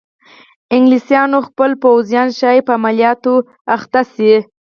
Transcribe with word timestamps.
انګلیسیانو 0.75 1.39
خپل 1.47 1.71
پوځیان 1.83 2.27
ښایي 2.39 2.61
په 2.67 2.71
عملیاتو 2.79 3.33
لګیا 3.69 4.01
شي. 4.15 4.33